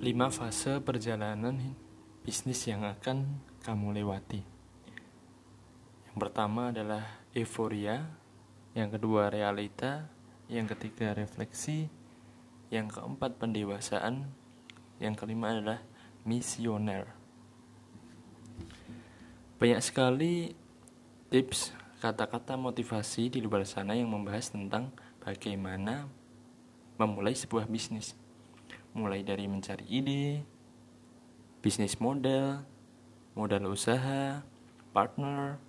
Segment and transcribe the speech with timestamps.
[0.00, 1.76] 5 fase perjalanan
[2.24, 4.40] bisnis yang akan kamu lewati.
[6.08, 8.08] Yang pertama adalah euforia,
[8.72, 10.08] yang kedua realita,
[10.48, 11.92] yang ketiga refleksi,
[12.72, 14.24] yang keempat pendewasaan,
[15.04, 15.84] yang kelima adalah
[16.24, 17.04] misioner.
[19.60, 20.56] Banyak sekali
[21.28, 26.08] tips kata-kata motivasi di luar sana yang membahas tentang bagaimana
[26.96, 28.16] memulai sebuah bisnis
[28.92, 30.42] mulai dari mencari ide,
[31.62, 32.64] bisnis model,
[33.38, 34.42] modal usaha,
[34.90, 35.60] partner,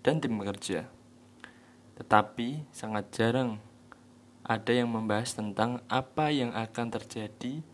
[0.00, 0.88] dan tim kerja.
[2.00, 3.60] Tetapi sangat jarang
[4.44, 7.64] ada yang membahas tentang apa yang akan terjadi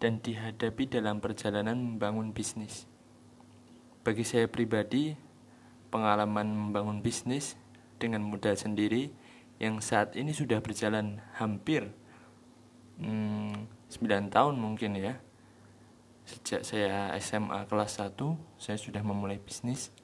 [0.00, 2.88] dan dihadapi dalam perjalanan membangun bisnis.
[4.04, 5.16] Bagi saya pribadi,
[5.88, 7.56] pengalaman membangun bisnis
[7.96, 9.12] dengan modal sendiri
[9.62, 11.88] yang saat ini sudah berjalan hampir
[12.98, 13.33] hmm,
[13.94, 15.22] 9 tahun mungkin ya.
[16.26, 18.18] Sejak saya SMA kelas 1
[18.58, 19.94] saya sudah memulai bisnis.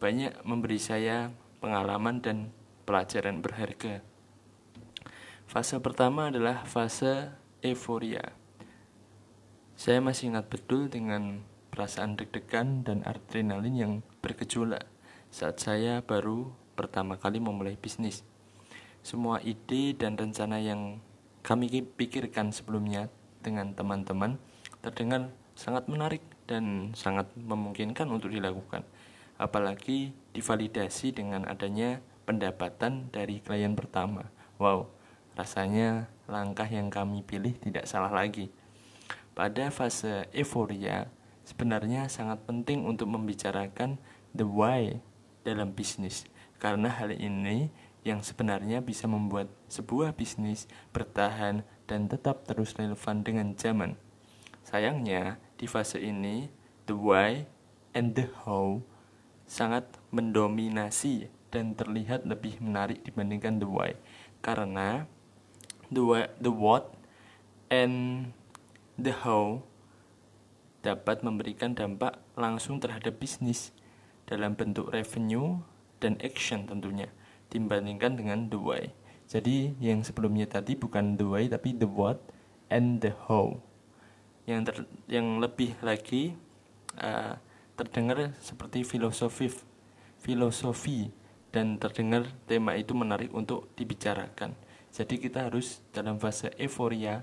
[0.00, 1.28] Banyak memberi saya
[1.60, 2.56] pengalaman dan
[2.88, 4.00] pelajaran berharga.
[5.44, 7.28] Fase pertama adalah fase
[7.60, 8.32] euforia.
[9.76, 13.92] Saya masih ingat betul dengan perasaan deg-degan dan adrenalin yang
[14.24, 14.88] bergejolak
[15.30, 18.24] saat saya baru pertama kali memulai bisnis.
[19.00, 21.00] Semua ide dan rencana yang
[21.40, 23.08] kami pikirkan sebelumnya
[23.40, 24.36] dengan teman-teman
[24.84, 28.84] terdengar sangat menarik dan sangat memungkinkan untuk dilakukan.
[29.40, 34.28] Apalagi divalidasi dengan adanya pendapatan dari klien pertama.
[34.60, 34.92] Wow,
[35.36, 38.52] rasanya langkah yang kami pilih tidak salah lagi.
[39.32, 41.08] Pada fase euforia,
[41.48, 43.96] sebenarnya sangat penting untuk membicarakan
[44.36, 45.00] the why
[45.42, 46.28] dalam bisnis.
[46.60, 47.72] Karena hal ini
[48.06, 54.00] yang sebenarnya bisa membuat sebuah bisnis bertahan dan tetap terus relevan dengan zaman.
[54.64, 56.48] Sayangnya, di fase ini,
[56.88, 57.44] the why
[57.92, 58.80] and the how
[59.50, 59.82] sangat
[60.14, 63.98] mendominasi dan terlihat lebih menarik dibandingkan the why
[64.38, 65.10] karena
[65.90, 66.94] the why, the what
[67.66, 68.30] and
[68.94, 69.66] the how
[70.80, 73.74] dapat memberikan dampak langsung terhadap bisnis
[74.24, 75.60] dalam bentuk revenue
[75.98, 77.10] dan action tentunya
[77.50, 78.88] dibandingkan dengan the why.
[79.30, 82.18] Jadi yang sebelumnya tadi bukan the why tapi the what
[82.70, 83.58] and the how.
[84.46, 86.34] Yang ter, yang lebih lagi
[86.98, 87.38] uh,
[87.78, 89.50] terdengar seperti filosofi
[90.20, 91.10] filosofi
[91.50, 94.54] dan terdengar tema itu menarik untuk dibicarakan.
[94.90, 97.22] Jadi kita harus dalam fase euforia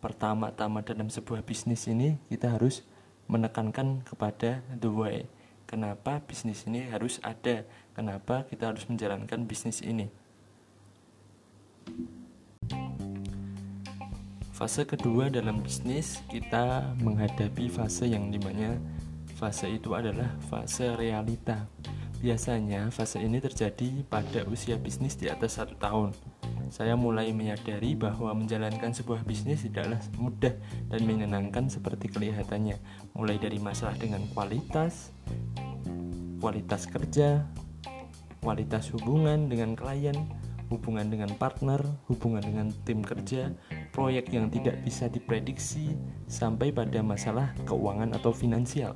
[0.00, 2.84] pertama-tama dalam sebuah bisnis ini kita harus
[3.28, 5.28] menekankan kepada the why.
[5.66, 10.06] Kenapa bisnis ini harus ada kenapa kita harus menjalankan bisnis ini.
[14.54, 18.78] Fase kedua dalam bisnis kita menghadapi fase yang di mana
[19.36, 21.66] fase itu adalah fase realita.
[22.22, 26.14] Biasanya fase ini terjadi pada usia bisnis di atas satu tahun.
[26.72, 30.54] Saya mulai menyadari bahwa menjalankan sebuah bisnis tidaklah mudah
[30.88, 32.80] dan menyenangkan seperti kelihatannya,
[33.14, 35.14] mulai dari masalah dengan kualitas,
[36.46, 37.42] kualitas kerja,
[38.38, 40.14] kualitas hubungan dengan klien,
[40.70, 43.50] hubungan dengan partner, hubungan dengan tim kerja,
[43.90, 45.98] proyek yang tidak bisa diprediksi,
[46.30, 48.94] sampai pada masalah keuangan atau finansial.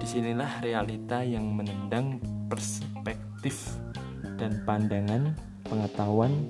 [0.00, 3.76] Di sinilah realita yang menendang perspektif
[4.40, 5.36] dan pandangan
[5.68, 6.48] pengetahuan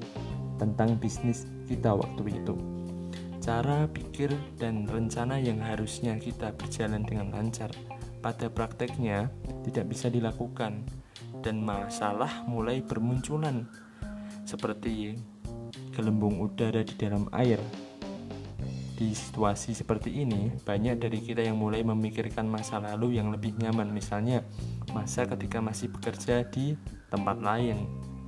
[0.62, 2.54] tentang bisnis kita waktu itu.
[3.42, 7.74] Cara pikir dan rencana yang harusnya kita berjalan dengan lancar
[8.26, 9.30] pada prakteknya
[9.62, 10.82] tidak bisa dilakukan
[11.46, 13.70] dan masalah mulai bermunculan
[14.42, 15.14] seperti
[15.94, 17.62] gelembung udara di dalam air.
[18.98, 23.94] Di situasi seperti ini, banyak dari kita yang mulai memikirkan masa lalu yang lebih nyaman,
[23.94, 24.42] misalnya
[24.90, 26.74] masa ketika masih bekerja di
[27.06, 27.78] tempat lain,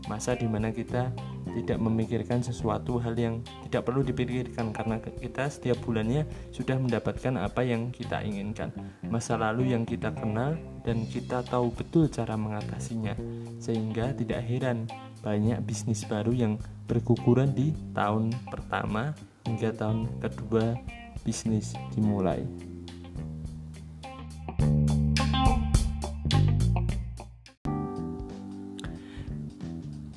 [0.06, 1.10] masa di mana kita
[1.54, 7.64] tidak memikirkan sesuatu hal yang tidak perlu dipikirkan karena kita setiap bulannya sudah mendapatkan apa
[7.64, 8.70] yang kita inginkan
[9.08, 13.16] masa lalu yang kita kenal dan kita tahu betul cara mengatasinya
[13.58, 14.88] sehingga tidak heran
[15.20, 16.54] banyak bisnis baru yang
[16.88, 19.12] berguguran di tahun pertama
[19.44, 20.78] hingga tahun kedua
[21.26, 22.40] bisnis dimulai.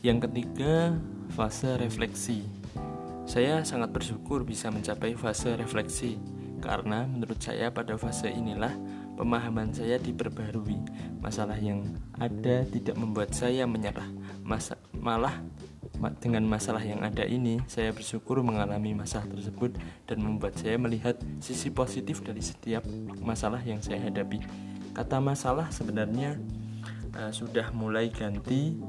[0.01, 0.97] Yang ketiga,
[1.31, 2.43] fase refleksi.
[3.23, 6.19] Saya sangat bersyukur bisa mencapai fase refleksi
[6.59, 8.75] karena menurut saya pada fase inilah
[9.15, 10.77] pemahaman saya diperbarui.
[11.23, 11.87] Masalah yang
[12.19, 14.05] ada tidak membuat saya menyerah,
[14.43, 15.39] Masa, malah
[16.17, 19.77] dengan masalah yang ada ini, saya bersyukur mengalami masalah tersebut
[20.09, 22.81] dan membuat saya melihat sisi positif dari setiap
[23.21, 24.41] masalah yang saya hadapi.
[24.97, 26.41] Kata masalah sebenarnya
[27.15, 28.81] uh, sudah mulai ganti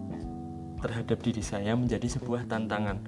[0.83, 2.99] terhadap diri saya menjadi sebuah tantangan.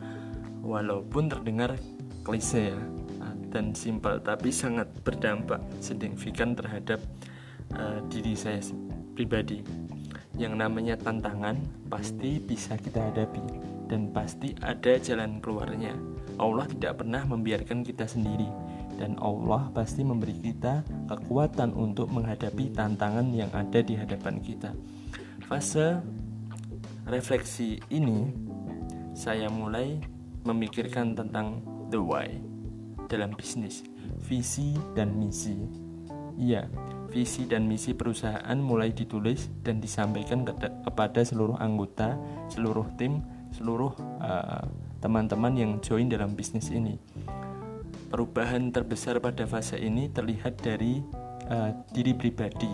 [0.64, 1.76] Walaupun terdengar
[2.24, 2.78] klise ya
[3.20, 7.02] uh, dan simpel, tapi sangat berdampak signifikan terhadap
[7.76, 8.62] uh, diri saya
[9.12, 9.60] pribadi.
[10.34, 11.60] Yang namanya tantangan
[11.90, 13.44] pasti bisa kita hadapi
[13.86, 15.94] dan pasti ada jalan keluarnya.
[16.40, 18.48] Allah tidak pernah membiarkan kita sendiri
[18.98, 24.74] dan Allah pasti memberi kita kekuatan untuk menghadapi tantangan yang ada di hadapan kita.
[25.46, 26.00] Fase
[27.08, 28.32] refleksi ini
[29.14, 30.00] saya mulai
[30.44, 32.28] memikirkan tentang the why
[33.06, 33.84] dalam bisnis,
[34.24, 35.56] visi dan misi.
[36.34, 36.66] Iya,
[37.14, 42.18] visi dan misi perusahaan mulai ditulis dan disampaikan kepada seluruh anggota,
[42.50, 43.22] seluruh tim
[43.54, 44.66] seluruh eh,
[44.98, 46.98] teman-teman uh, yang join dalam bisnis ini.
[48.10, 51.02] Perubahan terbesar pada fase ini terlihat dari
[51.50, 52.70] uh, diri pribadi,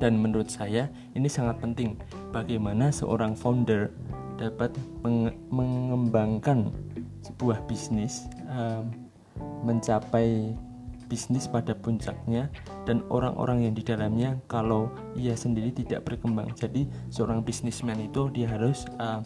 [0.00, 1.96] dan menurut saya ini sangat penting.
[2.30, 3.90] Bagaimana seorang founder
[4.38, 4.72] dapat
[5.02, 6.70] menge mengembangkan
[7.26, 8.30] sebuah bisnis,
[9.66, 10.54] mencapai
[11.10, 12.46] bisnis pada puncaknya
[12.86, 16.54] dan orang-orang yang di dalamnya kalau ia sendiri tidak berkembang.
[16.54, 19.18] Jadi seorang bisnismen itu dia harus uh,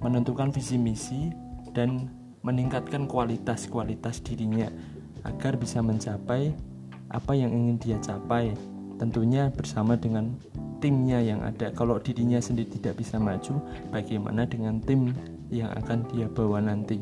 [0.00, 1.28] menentukan visi misi
[1.76, 2.08] dan
[2.40, 4.72] meningkatkan kualitas-kualitas dirinya
[5.28, 6.56] agar bisa mencapai
[7.12, 8.56] apa yang ingin dia capai
[8.96, 10.40] tentunya bersama dengan
[10.80, 11.68] timnya yang ada.
[11.76, 13.60] Kalau dirinya sendiri tidak bisa maju
[13.92, 15.12] bagaimana dengan tim
[15.52, 16.98] yang akan dia bawa nanti?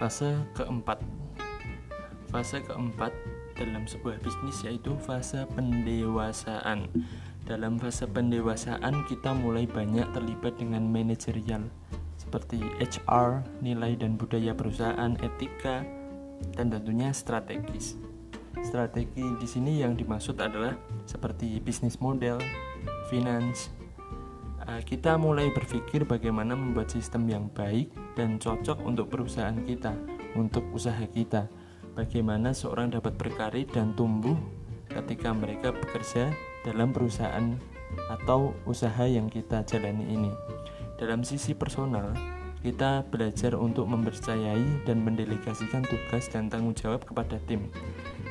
[0.00, 0.98] Fase keempat.
[2.32, 3.12] Fase keempat
[3.56, 6.88] dalam sebuah bisnis yaitu fase pendewasaan.
[7.46, 11.64] Dalam fase pendewasaan kita mulai banyak terlibat dengan manajerial
[12.26, 15.86] seperti HR, nilai dan budaya perusahaan, etika,
[16.56, 17.96] dan tentunya strategis.
[18.64, 20.74] Strategi di sini yang dimaksud adalah
[21.04, 22.40] seperti bisnis model,
[23.12, 23.70] finance.
[24.66, 29.94] Eh, kita mulai berpikir bagaimana membuat sistem yang baik dan cocok untuk perusahaan kita,
[30.34, 31.46] untuk usaha kita
[31.96, 34.36] bagaimana seorang dapat berkarir dan tumbuh
[34.92, 36.32] ketika mereka bekerja
[36.66, 37.56] dalam perusahaan
[38.10, 40.32] atau usaha yang kita jalani ini.
[40.96, 42.12] Dalam sisi personal,
[42.66, 47.70] kita belajar untuk mempercayai dan mendelegasikan tugas dan tanggung jawab kepada tim,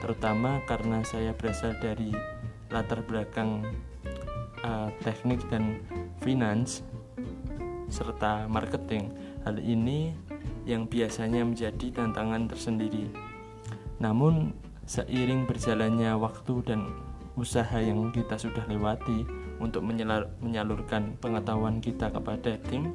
[0.03, 2.11] terutama karena saya berasal dari
[2.67, 3.63] latar belakang
[4.67, 5.79] uh, teknik dan
[6.19, 6.83] finance
[7.87, 9.15] serta marketing.
[9.47, 10.11] Hal ini
[10.67, 13.07] yang biasanya menjadi tantangan tersendiri
[13.99, 14.51] namun
[14.83, 16.81] seiring berjalannya waktu dan
[17.39, 19.23] usaha yang kita sudah lewati
[19.59, 19.83] untuk
[20.43, 22.91] menyalurkan pengetahuan kita kepada tim,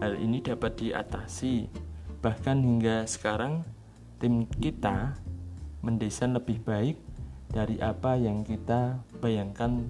[0.00, 1.68] hal ini dapat diatasi.
[2.18, 3.62] Bahkan hingga sekarang
[4.18, 5.14] tim kita
[5.82, 6.98] mendesain lebih baik
[7.48, 9.88] dari apa yang kita bayangkan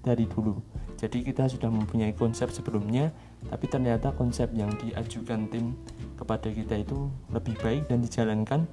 [0.00, 0.58] dari dulu.
[0.96, 3.12] Jadi kita sudah mempunyai konsep sebelumnya,
[3.52, 5.76] tapi ternyata konsep yang diajukan tim
[6.16, 8.64] kepada kita itu lebih baik dan dijalankan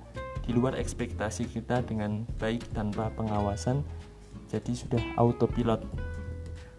[0.43, 3.83] di luar ekspektasi kita dengan baik tanpa pengawasan
[4.51, 5.81] jadi sudah autopilot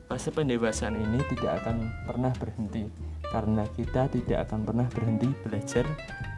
[0.05, 2.87] fase pendewasaan ini tidak akan pernah berhenti
[3.35, 5.83] karena kita tidak akan pernah berhenti belajar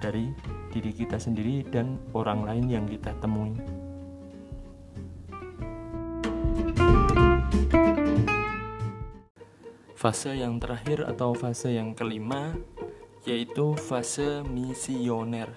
[0.00, 0.32] dari
[0.72, 3.52] diri kita sendiri dan orang lain yang kita temui.
[9.92, 12.56] Fase yang terakhir atau fase yang kelima
[13.28, 15.52] yaitu fase misioner.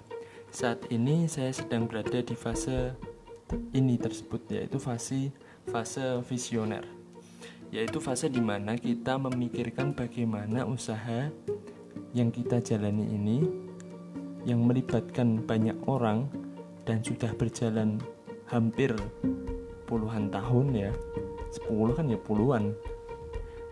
[0.51, 2.99] Saat ini saya sedang berada di fase
[3.71, 5.31] ini tersebut yaitu fase
[5.71, 6.98] fase visioner.
[7.69, 11.29] Yaitu fase di mana kita memikirkan bagaimana usaha
[12.17, 13.37] yang kita jalani ini
[14.41, 16.25] yang melibatkan banyak orang
[16.87, 18.01] dan sudah berjalan
[18.49, 18.97] hampir
[19.85, 20.91] puluhan tahun ya.
[21.49, 22.73] sepuluh kan ya puluhan.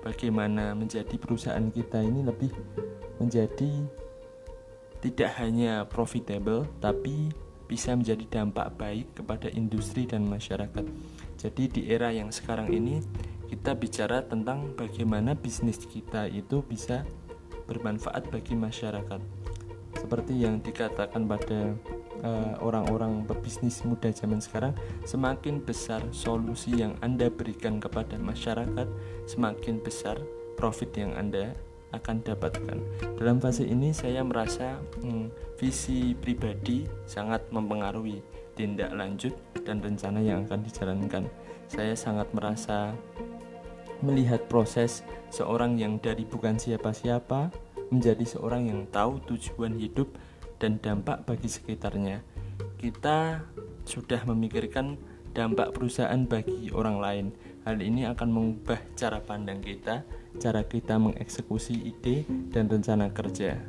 [0.06, 2.54] Bagaimana menjadi perusahaan kita ini lebih
[3.18, 3.86] menjadi
[5.02, 7.30] tidak hanya profitable tapi
[7.68, 10.86] bisa menjadi dampak baik kepada industri dan masyarakat.
[11.38, 13.04] Jadi di era yang sekarang ini
[13.48, 17.08] kita bicara tentang bagaimana bisnis kita itu bisa
[17.68, 19.20] bermanfaat bagi masyarakat.
[19.98, 21.74] Seperti yang dikatakan pada
[22.22, 28.88] uh, orang-orang pebisnis muda zaman sekarang, semakin besar solusi yang Anda berikan kepada masyarakat,
[29.26, 30.22] semakin besar
[30.56, 31.58] profit yang Anda
[31.96, 32.78] akan dapatkan.
[33.16, 38.20] Dalam fase ini saya merasa hmm, visi pribadi sangat mempengaruhi
[38.58, 41.26] tindak lanjut dan rencana yang akan dijalankan.
[41.68, 42.96] saya sangat merasa
[44.04, 47.52] melihat proses seorang yang dari bukan siapa-siapa
[47.90, 50.12] menjadi seorang yang tahu tujuan hidup
[50.60, 52.22] dan dampak bagi sekitarnya.
[52.78, 53.42] Kita
[53.88, 55.00] sudah memikirkan
[55.32, 57.28] dampak perusahaan bagi orang lain.
[57.68, 60.08] Hal ini akan mengubah cara pandang kita,
[60.40, 63.60] cara kita mengeksekusi ide dan rencana kerja.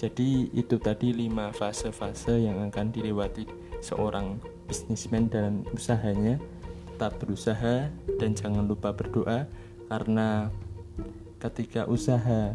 [0.00, 3.44] Jadi itu tadi lima fase-fase yang akan dilewati
[3.84, 6.40] seorang bisnismen dan usahanya.
[7.00, 7.88] Tetap berusaha
[8.20, 9.48] dan jangan lupa berdoa
[9.88, 10.52] karena
[11.40, 12.52] ketika usaha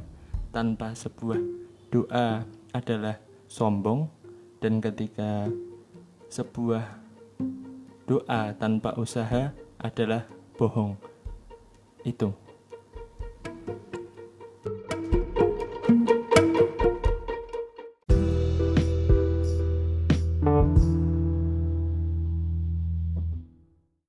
[0.53, 1.41] tanpa sebuah
[1.89, 3.17] doa adalah
[3.49, 4.05] sombong
[4.61, 5.49] dan ketika
[6.29, 6.85] sebuah
[8.05, 9.49] doa tanpa usaha
[9.81, 10.29] adalah
[10.61, 10.93] bohong.
[12.05, 12.44] Itu.